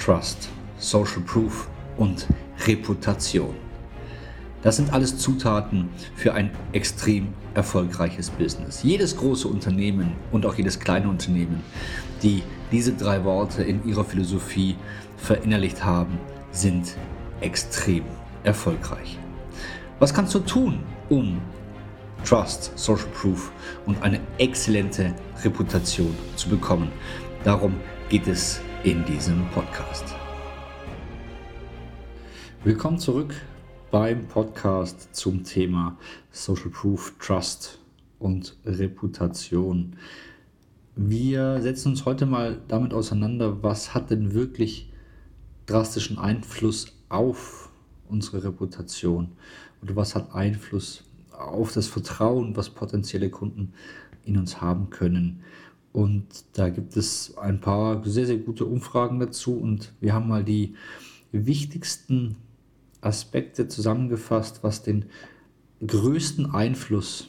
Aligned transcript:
Trust, 0.00 0.48
Social 0.78 1.20
Proof 1.20 1.68
und 1.98 2.26
Reputation. 2.66 3.54
Das 4.62 4.76
sind 4.76 4.92
alles 4.92 5.18
Zutaten 5.18 5.88
für 6.16 6.34
ein 6.34 6.50
extrem 6.72 7.28
erfolgreiches 7.54 8.30
Business. 8.30 8.82
Jedes 8.82 9.16
große 9.16 9.46
Unternehmen 9.46 10.12
und 10.32 10.44
auch 10.46 10.54
jedes 10.54 10.80
kleine 10.80 11.08
Unternehmen, 11.08 11.62
die 12.22 12.42
diese 12.72 12.92
drei 12.92 13.24
Worte 13.24 13.62
in 13.62 13.86
ihrer 13.86 14.04
Philosophie 14.04 14.76
verinnerlicht 15.16 15.84
haben, 15.84 16.18
sind 16.50 16.96
extrem 17.40 18.04
erfolgreich. 18.42 19.18
Was 19.98 20.14
kannst 20.14 20.34
du 20.34 20.40
tun, 20.40 20.80
um 21.08 21.40
Trust, 22.24 22.72
Social 22.74 23.08
Proof 23.14 23.52
und 23.86 24.02
eine 24.02 24.20
exzellente 24.38 25.14
Reputation 25.42 26.14
zu 26.36 26.48
bekommen? 26.48 26.90
Darum 27.44 27.74
geht 28.08 28.26
es 28.26 28.60
in 28.82 29.04
diesem 29.04 29.46
Podcast. 29.50 30.04
Willkommen 32.64 32.98
zurück 32.98 33.34
beim 33.90 34.26
Podcast 34.26 35.14
zum 35.14 35.44
Thema 35.44 35.98
Social 36.30 36.70
Proof, 36.70 37.14
Trust 37.18 37.78
und 38.18 38.56
Reputation. 38.64 39.96
Wir 40.96 41.60
setzen 41.60 41.88
uns 41.88 42.06
heute 42.06 42.24
mal 42.24 42.62
damit 42.68 42.94
auseinander, 42.94 43.62
was 43.62 43.92
hat 43.92 44.10
denn 44.10 44.32
wirklich 44.32 44.90
drastischen 45.66 46.18
Einfluss 46.18 46.86
auf 47.10 47.68
unsere 48.08 48.44
Reputation 48.44 49.32
oder 49.82 49.94
was 49.94 50.14
hat 50.14 50.34
Einfluss 50.34 51.04
auf 51.32 51.72
das 51.72 51.86
Vertrauen, 51.86 52.56
was 52.56 52.70
potenzielle 52.70 53.28
Kunden 53.28 53.74
in 54.24 54.38
uns 54.38 54.62
haben 54.62 54.88
können. 54.88 55.42
Und 55.92 56.26
da 56.52 56.68
gibt 56.68 56.96
es 56.96 57.36
ein 57.36 57.60
paar 57.60 58.04
sehr, 58.04 58.26
sehr 58.26 58.38
gute 58.38 58.64
Umfragen 58.64 59.18
dazu 59.18 59.54
und 59.54 59.92
wir 60.00 60.14
haben 60.14 60.28
mal 60.28 60.44
die 60.44 60.74
wichtigsten 61.32 62.36
Aspekte 63.00 63.66
zusammengefasst, 63.66 64.62
was 64.62 64.82
den 64.82 65.06
größten 65.84 66.52
Einfluss 66.52 67.28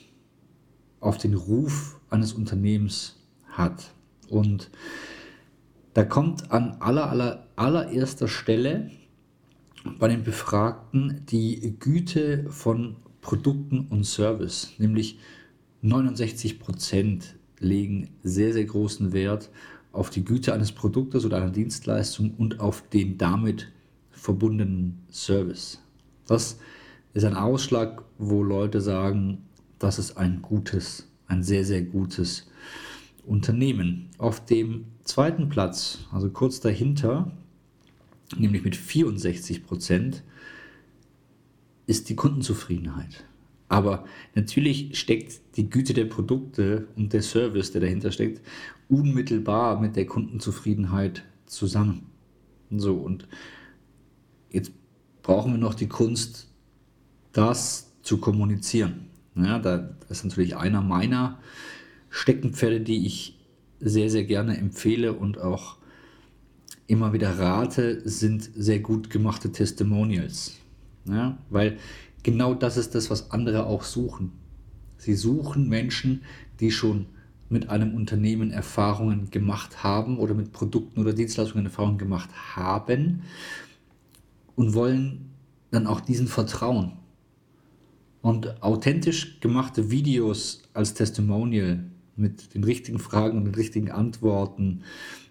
auf 0.99 1.17
den 1.17 1.33
Ruf 1.33 1.99
eines 2.09 2.33
Unternehmens 2.33 3.15
hat. 3.47 3.93
Und 4.29 4.69
da 5.93 6.03
kommt 6.03 6.51
an 6.51 6.77
aller, 6.79 7.09
aller, 7.09 7.47
allererster 7.55 8.27
Stelle 8.27 8.91
bei 9.97 10.07
den 10.07 10.23
Befragten 10.23 11.25
die 11.29 11.75
Güte 11.79 12.45
von 12.49 12.97
Produkten 13.21 13.87
und 13.89 14.05
Service, 14.05 14.73
nämlich 14.77 15.19
69 15.81 16.59
Prozent 16.59 17.35
legen 17.61 18.09
sehr, 18.23 18.53
sehr 18.53 18.65
großen 18.65 19.13
Wert 19.13 19.49
auf 19.93 20.09
die 20.09 20.25
Güte 20.25 20.53
eines 20.53 20.71
Produktes 20.71 21.25
oder 21.25 21.37
einer 21.37 21.51
Dienstleistung 21.51 22.33
und 22.37 22.59
auf 22.59 22.87
den 22.89 23.17
damit 23.17 23.71
verbundenen 24.11 24.99
Service. 25.11 25.79
Das 26.27 26.59
ist 27.13 27.23
ein 27.25 27.35
Ausschlag, 27.35 28.03
wo 28.17 28.43
Leute 28.43 28.81
sagen, 28.81 29.39
das 29.79 29.99
ist 29.99 30.17
ein 30.17 30.41
gutes, 30.41 31.07
ein 31.27 31.43
sehr, 31.43 31.65
sehr 31.65 31.81
gutes 31.81 32.47
Unternehmen. 33.25 34.09
Auf 34.17 34.45
dem 34.45 34.85
zweiten 35.03 35.49
Platz, 35.49 35.99
also 36.11 36.29
kurz 36.29 36.59
dahinter, 36.59 37.31
nämlich 38.37 38.63
mit 38.63 38.75
64 38.75 39.65
Prozent, 39.65 40.23
ist 41.87 42.09
die 42.09 42.15
Kundenzufriedenheit. 42.15 43.25
Aber 43.71 44.03
natürlich 44.35 44.99
steckt 44.99 45.55
die 45.55 45.69
Güte 45.69 45.93
der 45.93 46.03
Produkte 46.03 46.89
und 46.97 47.13
der 47.13 47.21
Service, 47.21 47.71
der 47.71 47.79
dahinter 47.79 48.11
steckt, 48.11 48.41
unmittelbar 48.89 49.79
mit 49.79 49.95
der 49.95 50.05
Kundenzufriedenheit 50.05 51.23
zusammen. 51.45 52.07
So, 52.69 52.95
und 52.95 53.29
jetzt 54.49 54.73
brauchen 55.21 55.53
wir 55.53 55.57
noch 55.57 55.73
die 55.73 55.87
Kunst, 55.87 56.49
das 57.31 57.93
zu 58.01 58.17
kommunizieren. 58.17 59.07
Ja, 59.35 59.57
da 59.57 59.91
ist 60.09 60.25
natürlich 60.25 60.57
einer 60.57 60.81
meiner 60.81 61.39
Steckenpferde, 62.09 62.81
die 62.81 63.05
ich 63.05 63.39
sehr, 63.79 64.09
sehr 64.09 64.25
gerne 64.25 64.57
empfehle 64.57 65.13
und 65.13 65.39
auch 65.39 65.77
immer 66.87 67.13
wieder 67.13 67.39
rate, 67.39 68.01
sind 68.03 68.49
sehr 68.53 68.79
gut 68.79 69.09
gemachte 69.09 69.53
Testimonials. 69.53 70.57
Ja, 71.05 71.37
weil 71.49 71.77
genau 72.23 72.53
das 72.53 72.77
ist 72.77 72.95
das, 72.95 73.09
was 73.09 73.31
andere 73.31 73.65
auch 73.65 73.83
suchen. 73.83 74.31
Sie 74.97 75.15
suchen 75.15 75.67
Menschen, 75.67 76.21
die 76.59 76.71
schon 76.71 77.07
mit 77.49 77.69
einem 77.69 77.95
Unternehmen 77.95 78.51
Erfahrungen 78.51 79.29
gemacht 79.29 79.83
haben 79.83 80.19
oder 80.19 80.33
mit 80.33 80.53
Produkten 80.53 81.01
oder 81.01 81.13
Dienstleistungen 81.13 81.65
Erfahrungen 81.65 81.97
gemacht 81.97 82.29
haben 82.55 83.23
und 84.55 84.73
wollen 84.73 85.31
dann 85.71 85.87
auch 85.87 86.01
diesen 86.01 86.27
vertrauen. 86.27 86.93
Und 88.21 88.61
authentisch 88.61 89.39
gemachte 89.39 89.89
Videos 89.89 90.61
als 90.73 90.93
Testimonial 90.93 91.83
mit 92.15 92.53
den 92.53 92.63
richtigen 92.63 92.99
Fragen 92.99 93.37
und 93.37 93.45
den 93.45 93.55
richtigen 93.55 93.89
Antworten 93.89 94.83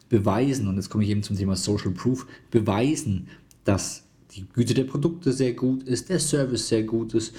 beweisen, 0.09 0.67
und 0.67 0.77
jetzt 0.77 0.91
komme 0.91 1.05
ich 1.05 1.11
eben 1.11 1.23
zum 1.23 1.37
Thema 1.37 1.57
Social 1.57 1.93
Proof, 1.93 2.27
beweisen, 2.51 3.29
dass 3.65 4.09
die 4.33 4.47
Güte 4.53 4.75
der 4.75 4.85
Produkte 4.85 5.33
sehr 5.33 5.53
gut 5.53 5.83
ist, 5.83 6.09
der 6.09 6.21
Service 6.21 6.69
sehr 6.69 6.83
gut 6.85 7.15
ist 7.15 7.35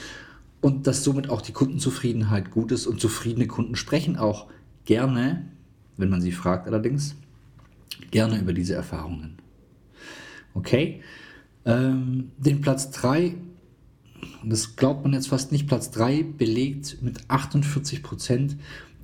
und 0.62 0.88
dass 0.88 1.04
somit 1.04 1.30
auch 1.30 1.42
die 1.42 1.54
Kundenzufriedenheit 1.54 2.52
gut 2.52 2.72
ist 2.72 2.88
und 2.88 3.00
zufriedene 3.02 3.48
Kunden 3.48 3.76
sprechen 3.76 4.18
auch 4.18 4.48
gerne, 4.86 5.48
wenn 5.98 6.10
man 6.10 6.22
sie 6.22 6.32
fragt 6.32 6.68
allerdings, 6.68 7.16
gerne 8.12 8.40
über 8.40 8.54
diese 8.54 8.76
Erfahrungen. 8.76 9.38
Okay, 10.54 11.02
ähm, 11.66 12.32
den 12.38 12.62
Platz 12.62 12.92
3, 12.92 13.36
das 14.44 14.76
glaubt 14.76 15.04
man 15.04 15.14
jetzt 15.14 15.30
fast 15.30 15.52
nicht, 15.52 15.68
Platz 15.68 15.92
3 15.92 16.24
belegt 16.24 17.02
mit 17.02 17.30
48 17.30 18.04
Prozent 18.04 18.58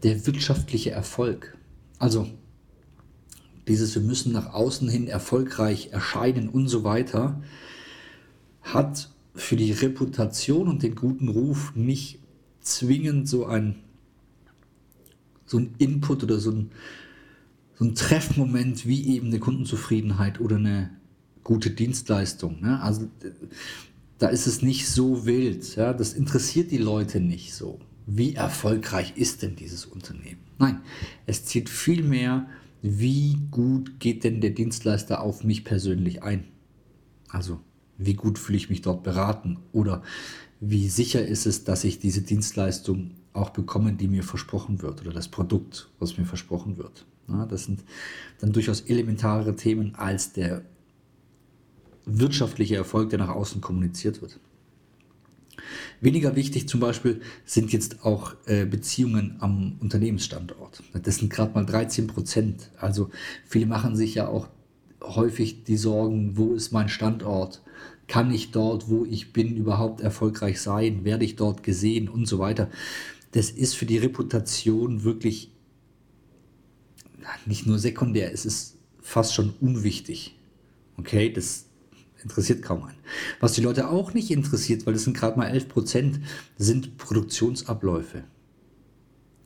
der 0.04 0.28
wirtschaftliche 0.28 0.92
Erfolg. 0.92 1.58
Also 2.00 2.28
dieses 3.68 3.96
wir 3.96 4.02
müssen 4.02 4.32
nach 4.32 4.54
außen 4.54 4.90
hin 4.90 5.08
erfolgreich 5.08 5.90
erscheinen 5.92 6.50
und 6.50 6.68
so 6.68 6.84
weiter, 6.84 7.42
hat 8.62 9.10
für 9.36 9.56
die 9.56 9.72
Reputation 9.72 10.68
und 10.68 10.84
den 10.84 10.96
guten 10.96 11.30
Ruf 11.30 11.74
nicht 11.76 12.20
zwingend 12.62 13.30
so 13.30 13.46
ein, 13.46 13.76
so 15.46 15.58
ein 15.60 15.76
Input 15.78 16.24
oder 16.24 16.40
so 16.40 16.52
ein, 16.52 16.72
so 17.76 17.86
ein 17.86 17.96
Treffmoment 17.96 18.86
wie 18.88 19.16
eben 19.16 19.28
eine 19.28 19.40
Kundenzufriedenheit 19.40 20.42
oder 20.42 20.58
eine 20.58 20.90
gute 21.44 21.70
Dienstleistung. 21.70 22.62
Ne? 22.62 22.82
Also 22.82 23.08
da 24.18 24.28
ist 24.28 24.48
es 24.48 24.62
nicht 24.62 24.88
so 24.88 25.26
wild. 25.26 25.76
Ja? 25.76 25.94
Das 25.94 26.14
interessiert 26.14 26.72
die 26.72 26.78
Leute 26.78 27.20
nicht 27.20 27.54
so. 27.54 27.80
Wie 28.06 28.36
erfolgreich 28.36 29.14
ist 29.16 29.44
denn 29.44 29.56
dieses 29.56 29.86
Unternehmen? 29.86 30.40
Nein, 30.60 30.82
es 31.26 31.46
zieht 31.46 31.70
vielmehr, 31.70 32.48
wie 32.82 33.38
gut 33.52 34.00
geht 34.00 34.24
denn 34.24 34.42
der 34.42 34.52
Dienstleister 34.52 35.22
auf 35.22 35.44
mich 35.44 35.64
persönlich 35.64 36.24
ein? 36.24 36.46
Also 37.30 37.60
wie 37.98 38.14
gut 38.14 38.38
fühle 38.38 38.58
ich 38.58 38.70
mich 38.70 38.82
dort 38.82 39.04
beraten 39.04 39.58
oder 39.72 40.04
wie 40.60 40.90
sicher 40.90 41.26
ist 41.26 41.46
es, 41.46 41.64
dass 41.64 41.84
ich 41.84 42.00
diese 42.00 42.22
Dienstleistung 42.22 43.12
auch 43.34 43.50
bekomme, 43.52 43.94
die 43.94 44.08
mir 44.08 44.24
versprochen 44.24 44.82
wird 44.82 45.02
oder 45.02 45.12
das 45.12 45.28
Produkt, 45.28 45.90
was 46.00 46.18
mir 46.18 46.26
versprochen 46.26 46.78
wird. 46.78 47.06
Ja, 47.28 47.46
das 47.46 47.66
sind 47.66 47.84
dann 48.40 48.54
durchaus 48.54 48.82
elementare 48.82 49.56
Themen 49.56 49.96
als 49.96 50.34
der 50.34 50.64
wirtschaftliche 52.06 52.76
Erfolg, 52.76 53.10
der 53.10 53.20
nach 53.20 53.30
außen 53.30 53.62
kommuniziert 53.62 54.22
wird. 54.22 54.40
Weniger 56.02 56.36
wichtig 56.36 56.68
zum 56.68 56.80
Beispiel 56.80 57.22
sind 57.46 57.74
jetzt 57.74 58.06
auch 58.06 58.36
äh, 58.46 58.66
Beziehungen 58.66 59.38
am 59.40 59.78
Unternehmensstandort. 59.80 60.84
Das 61.02 61.18
sind 61.18 61.32
gerade 61.32 61.54
mal 61.54 61.66
13 61.66 62.08
Prozent. 62.08 62.70
Also 62.78 63.10
viele 63.46 63.66
machen 63.66 63.96
sich 63.96 64.16
ja 64.16 64.28
auch 64.28 64.48
häufig 65.04 65.64
die 65.64 65.78
Sorgen, 65.78 66.38
wo 66.38 66.54
ist 66.54 66.72
mein 66.72 66.90
Standort? 66.90 67.62
Kann 68.08 68.32
ich 68.32 68.52
dort, 68.52 68.90
wo 68.90 69.06
ich 69.06 69.34
bin, 69.34 69.56
überhaupt 69.56 70.02
erfolgreich 70.02 70.62
sein? 70.62 71.04
Werde 71.04 71.26
ich 71.26 71.36
dort 71.36 71.64
gesehen 71.64 72.08
und 72.08 72.26
so 72.28 72.40
weiter? 72.40 72.70
Das 73.32 73.50
ist 73.50 73.76
für 73.76 73.86
die 73.86 73.98
Reputation 73.98 75.04
wirklich 75.04 75.52
nicht 77.46 77.66
nur 77.66 77.80
sekundär, 77.80 78.34
es 78.34 78.46
ist 78.46 78.78
fast 79.02 79.34
schon 79.34 79.54
unwichtig. 79.60 80.36
Okay, 80.98 81.32
das 81.32 81.66
interessiert 82.24 82.62
kaum 82.62 82.84
einen. 82.84 82.98
Was 83.40 83.54
die 83.54 83.62
Leute 83.62 83.90
auch 83.90 84.14
nicht 84.14 84.32
interessiert, 84.32 84.86
weil 84.86 84.94
das 84.94 85.04
sind 85.04 85.16
gerade 85.16 85.38
mal 85.38 85.48
11 85.48 85.70
Prozent, 85.70 86.20
sind 86.58 86.98
Produktionsabläufe 86.98 88.24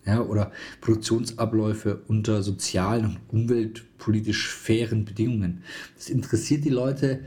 ja, 0.06 0.22
oder 0.22 0.52
Produktionsabläufe 0.82 2.02
unter 2.08 2.42
sozialen 2.42 3.06
und 3.06 3.20
umweltpolitisch 3.30 4.50
fairen 4.50 5.06
Bedingungen. 5.06 5.64
Das 5.96 6.10
interessiert 6.10 6.66
die 6.66 6.70
Leute 6.70 7.22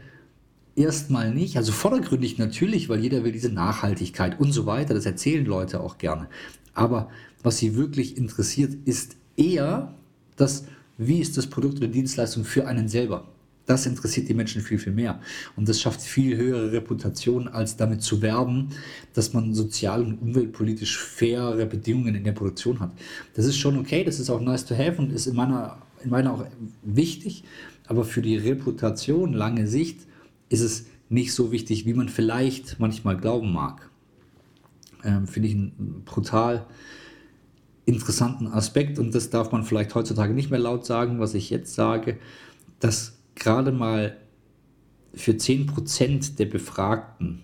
erstmal 0.77 1.33
nicht, 1.33 1.57
also 1.57 1.73
vordergründig 1.73 2.39
natürlich, 2.39 2.89
weil 2.89 3.01
jeder 3.01 3.23
will 3.23 3.33
diese 3.33 3.51
Nachhaltigkeit 3.51 4.41
und 4.41 4.53
so 4.53 4.67
weiter, 4.67 4.95
das 4.95 5.07
erzählen 5.07 5.45
Leute 5.45 5.81
auch 5.81 5.99
gerne. 5.99 6.29
Aber 6.73 7.11
was 7.43 7.59
sie 7.59 7.77
wirklich 7.77 8.17
interessiert, 8.17 8.75
ist 8.85 9.17
eher 9.37 9.95
das, 10.37 10.65
wie 10.99 11.21
ist 11.21 11.37
das 11.37 11.47
Produkt 11.47 11.77
oder 11.77 11.89
Dienstleistung 11.89 12.45
für 12.45 12.67
einen 12.67 12.89
selber. 12.89 13.29
Das 13.67 13.87
interessiert 13.87 14.29
die 14.29 14.35
Menschen 14.35 14.61
viel, 14.61 14.79
viel 14.79 14.93
mehr. 14.93 15.21
Und 15.57 15.69
das 15.69 15.81
schafft 15.81 16.03
viel 16.03 16.37
höhere 16.37 16.73
Reputation, 16.73 17.49
als 17.49 17.77
damit 17.77 18.03
zu 18.03 18.21
werben, 18.21 18.69
dass 19.15 19.33
man 19.33 19.55
sozial 19.55 20.03
und 20.03 20.21
umweltpolitisch 20.21 20.99
faire 20.99 21.65
Bedingungen 21.67 22.15
in 22.15 22.25
der 22.25 22.33
Produktion 22.33 22.81
hat. 22.81 22.93
Das 23.35 23.47
ist 23.47 23.57
schon 23.57 23.79
okay, 23.79 24.05
das 24.05 24.21
ist 24.21 24.29
auch 24.29 24.41
nice 24.41 24.67
to 24.67 24.77
have 24.77 25.01
und 25.01 25.13
ist 25.13 25.27
in 25.27 25.35
meiner, 25.35 25.79
in 26.03 26.11
meiner 26.11 26.33
auch 26.33 26.47
wichtig. 26.83 27.45
Aber 27.87 28.05
für 28.05 28.23
die 28.23 28.37
Reputation, 28.37 29.33
lange 29.33 29.67
Sicht, 29.67 30.01
ist 30.51 30.61
es 30.61 30.87
nicht 31.09 31.33
so 31.33 31.53
wichtig, 31.53 31.87
wie 31.87 31.95
man 31.95 32.09
vielleicht 32.09 32.81
manchmal 32.81 33.17
glauben 33.17 33.53
mag. 33.53 33.91
Ähm, 35.05 35.27
Finde 35.27 35.49
ich 35.49 35.55
einen 35.55 36.03
brutal 36.05 36.67
interessanten 37.87 38.47
Aspekt 38.47 38.99
und 38.99 39.15
das 39.15 39.31
darf 39.31 39.53
man 39.53 39.65
vielleicht 39.65 39.95
heutzutage 39.95 40.33
nicht 40.33 40.51
mehr 40.51 40.61
laut 40.61 40.87
sagen, 40.87 41.19
was 41.19 41.35
ich 41.35 41.51
jetzt 41.51 41.75
sage, 41.75 42.19
dass 42.81 43.19
gerade 43.35 43.73
mal 43.73 44.17
für 45.15 45.33
10% 45.33 46.37
der 46.37 46.47
Befragten 46.47 47.43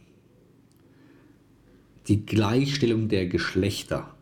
die 2.08 2.26
Gleichstellung 2.26 3.08
der 3.08 3.26
Geschlechter 3.26 4.14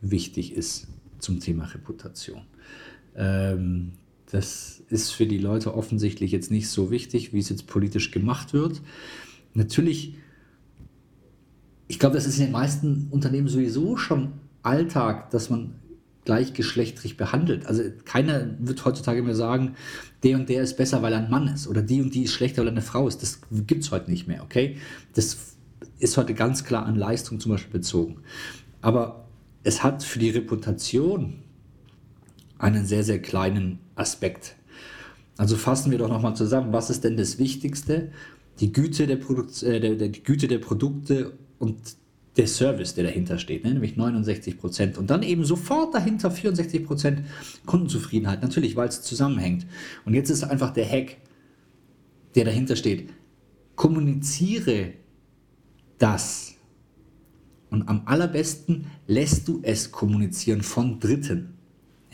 wichtig 0.00 0.52
ist 0.54 0.86
zum 1.18 1.40
Thema 1.40 1.64
Reputation. 1.64 2.42
Ähm, 3.16 3.92
das 4.30 4.82
ist 4.88 5.10
für 5.10 5.26
die 5.26 5.38
Leute 5.38 5.74
offensichtlich 5.74 6.32
jetzt 6.32 6.50
nicht 6.50 6.68
so 6.68 6.90
wichtig, 6.90 7.32
wie 7.32 7.38
es 7.38 7.48
jetzt 7.48 7.66
politisch 7.66 8.10
gemacht 8.10 8.52
wird. 8.52 8.80
Natürlich, 9.54 10.14
ich 11.88 11.98
glaube, 11.98 12.14
das 12.14 12.26
ist 12.26 12.38
in 12.38 12.46
den 12.46 12.52
meisten 12.52 13.08
Unternehmen 13.10 13.48
sowieso 13.48 13.96
schon 13.96 14.32
Alltag, 14.62 15.30
dass 15.30 15.50
man 15.50 15.74
gleichgeschlechtlich 16.24 17.16
behandelt. 17.16 17.66
Also 17.66 17.82
keiner 18.04 18.46
wird 18.58 18.84
heutzutage 18.84 19.22
mehr 19.22 19.34
sagen, 19.34 19.74
der 20.22 20.36
und 20.36 20.48
der 20.48 20.62
ist 20.62 20.76
besser, 20.76 21.02
weil 21.02 21.12
er 21.12 21.18
ein 21.18 21.30
Mann 21.30 21.48
ist 21.48 21.66
oder 21.66 21.82
die 21.82 22.00
und 22.00 22.14
die 22.14 22.22
ist 22.22 22.32
schlechter, 22.32 22.62
weil 22.62 22.68
er 22.68 22.72
eine 22.72 22.82
Frau 22.82 23.08
ist. 23.08 23.22
Das 23.22 23.40
gibt 23.66 23.82
es 23.84 23.90
heute 23.90 24.10
nicht 24.10 24.28
mehr, 24.28 24.42
okay? 24.42 24.78
Das 25.14 25.56
ist 25.98 26.16
heute 26.16 26.34
ganz 26.34 26.64
klar 26.64 26.86
an 26.86 26.96
Leistung 26.96 27.40
zum 27.40 27.52
Beispiel 27.52 27.72
bezogen. 27.72 28.18
Aber 28.80 29.26
es 29.64 29.82
hat 29.82 30.02
für 30.02 30.18
die 30.18 30.30
Reputation 30.30 31.42
einen 32.58 32.86
sehr, 32.86 33.02
sehr 33.02 33.20
kleinen 33.20 33.80
Aspekt. 33.96 34.54
Also 35.36 35.56
fassen 35.56 35.90
wir 35.90 35.98
doch 35.98 36.08
nochmal 36.08 36.36
zusammen, 36.36 36.72
was 36.72 36.90
ist 36.90 37.04
denn 37.04 37.16
das 37.16 37.38
Wichtigste? 37.38 38.12
Die 38.60 38.72
Güte 38.72 39.06
der, 39.06 39.16
Produkt, 39.16 39.62
äh, 39.62 39.80
der, 39.80 39.96
der, 39.96 40.08
die 40.08 40.22
Güte 40.22 40.46
der 40.46 40.58
Produkte 40.58 41.32
und 41.58 41.78
der 42.36 42.46
Service, 42.46 42.94
der 42.94 43.04
dahinter 43.04 43.38
steht, 43.38 43.64
ne? 43.64 43.72
nämlich 43.74 43.96
69 43.96 44.58
Prozent. 44.58 44.96
Und 44.98 45.10
dann 45.10 45.22
eben 45.22 45.44
sofort 45.44 45.94
dahinter 45.94 46.30
64 46.30 46.84
Prozent 46.84 47.22
Kundenzufriedenheit, 47.66 48.42
natürlich, 48.42 48.74
weil 48.74 48.88
es 48.88 49.02
zusammenhängt. 49.02 49.66
Und 50.04 50.14
jetzt 50.14 50.30
ist 50.30 50.42
einfach 50.42 50.72
der 50.72 50.88
Hack, 50.88 51.18
der 52.34 52.44
dahinter 52.46 52.76
steht. 52.76 53.10
Kommuniziere 53.76 54.94
das. 55.98 56.54
Und 57.68 57.88
am 57.88 58.02
allerbesten 58.06 58.86
lässt 59.06 59.48
du 59.48 59.60
es 59.62 59.92
kommunizieren 59.92 60.62
von 60.62 61.00
Dritten. 61.00 61.54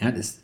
Ja, 0.01 0.11
das 0.11 0.43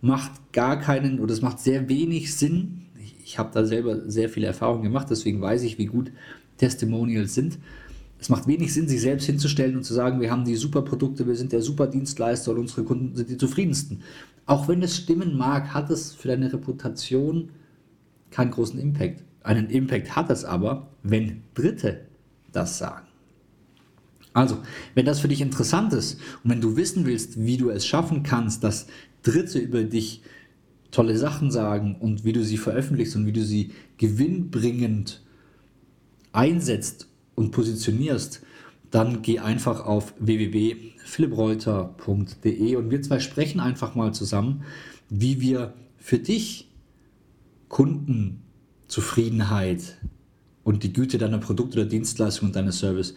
macht 0.00 0.52
gar 0.52 0.78
keinen 0.78 1.18
oder 1.18 1.32
es 1.32 1.42
macht 1.42 1.60
sehr 1.60 1.88
wenig 1.88 2.34
Sinn. 2.34 2.86
Ich, 2.98 3.16
ich 3.24 3.38
habe 3.38 3.50
da 3.52 3.64
selber 3.64 4.10
sehr 4.10 4.28
viele 4.28 4.46
Erfahrungen 4.46 4.82
gemacht, 4.82 5.08
deswegen 5.10 5.40
weiß 5.40 5.62
ich, 5.62 5.78
wie 5.78 5.86
gut 5.86 6.12
Testimonials 6.58 7.34
sind 7.34 7.58
es 8.20 8.28
macht 8.28 8.46
wenig 8.46 8.72
Sinn, 8.72 8.88
sich 8.88 9.00
selbst 9.00 9.26
hinzustellen 9.26 9.76
und 9.76 9.84
zu 9.84 9.94
sagen, 9.94 10.20
wir 10.20 10.30
haben 10.30 10.44
die 10.44 10.56
super 10.56 10.82
Produkte, 10.82 11.26
wir 11.26 11.36
sind 11.36 11.52
der 11.52 11.62
super 11.62 11.86
Dienstleister 11.86 12.50
und 12.52 12.58
unsere 12.58 12.82
Kunden 12.82 13.14
sind 13.14 13.30
die 13.30 13.36
zufriedensten. 13.36 14.02
Auch 14.46 14.66
wenn 14.66 14.82
es 14.82 14.96
stimmen 14.96 15.36
mag, 15.36 15.72
hat 15.72 15.90
es 15.90 16.14
für 16.14 16.28
deine 16.28 16.52
Reputation 16.52 17.50
keinen 18.30 18.50
großen 18.50 18.78
Impact. 18.78 19.22
Einen 19.42 19.70
Impact 19.70 20.16
hat 20.16 20.30
es 20.30 20.44
aber, 20.44 20.88
wenn 21.02 21.42
Dritte 21.54 22.06
das 22.52 22.78
sagen. 22.78 23.06
Also, 24.32 24.58
wenn 24.94 25.06
das 25.06 25.20
für 25.20 25.28
dich 25.28 25.40
interessant 25.40 25.92
ist 25.92 26.20
und 26.44 26.50
wenn 26.50 26.60
du 26.60 26.76
wissen 26.76 27.06
willst, 27.06 27.40
wie 27.40 27.56
du 27.56 27.70
es 27.70 27.86
schaffen 27.86 28.22
kannst, 28.22 28.64
dass 28.64 28.86
Dritte 29.22 29.58
über 29.58 29.84
dich 29.84 30.22
tolle 30.90 31.16
Sachen 31.16 31.50
sagen 31.50 31.96
und 31.98 32.24
wie 32.24 32.32
du 32.32 32.42
sie 32.42 32.56
veröffentlichst 32.56 33.16
und 33.16 33.26
wie 33.26 33.32
du 33.32 33.42
sie 33.42 33.72
gewinnbringend 33.96 35.22
einsetzt 36.32 37.07
und 37.38 37.52
positionierst, 37.52 38.42
dann 38.90 39.22
geh 39.22 39.38
einfach 39.38 39.86
auf 39.86 40.12
www.philippreuter.de 40.18 42.76
und 42.76 42.90
wir 42.90 43.00
zwei 43.02 43.20
sprechen 43.20 43.60
einfach 43.60 43.94
mal 43.94 44.12
zusammen, 44.12 44.64
wie 45.08 45.40
wir 45.40 45.74
für 45.98 46.18
dich 46.18 46.68
Kundenzufriedenheit 47.68 49.98
und 50.64 50.82
die 50.82 50.92
Güte 50.92 51.18
deiner 51.18 51.38
Produkte 51.38 51.78
oder 51.80 51.88
Dienstleistungen 51.88 52.50
und 52.50 52.56
deines 52.56 52.78
Service 52.78 53.14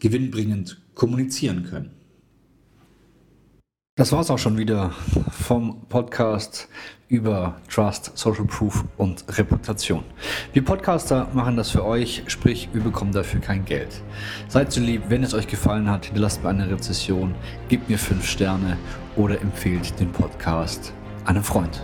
gewinnbringend 0.00 0.82
kommunizieren 0.94 1.64
können. 1.64 1.92
Das 3.98 4.12
war 4.12 4.20
es 4.20 4.30
auch 4.30 4.36
schon 4.36 4.58
wieder 4.58 4.90
vom 5.30 5.80
Podcast 5.88 6.68
über 7.08 7.56
Trust, 7.70 8.12
Social 8.14 8.44
Proof 8.44 8.84
und 8.98 9.24
Reputation. 9.38 10.04
Wir 10.52 10.62
Podcaster 10.62 11.28
machen 11.32 11.56
das 11.56 11.70
für 11.70 11.82
euch, 11.82 12.22
sprich, 12.26 12.68
wir 12.74 12.82
bekommen 12.82 13.12
dafür 13.12 13.40
kein 13.40 13.64
Geld. 13.64 14.02
Seid 14.48 14.70
so 14.70 14.82
lieb, 14.82 15.04
wenn 15.08 15.22
es 15.22 15.32
euch 15.32 15.46
gefallen 15.46 15.90
hat, 15.90 16.04
hinterlasst 16.04 16.42
mir 16.42 16.50
eine 16.50 16.70
Rezession, 16.70 17.34
gebt 17.70 17.88
mir 17.88 17.98
fünf 17.98 18.28
Sterne 18.28 18.76
oder 19.16 19.40
empfehlt 19.40 19.98
den 19.98 20.12
Podcast 20.12 20.92
einem 21.24 21.42
Freund. 21.42 21.82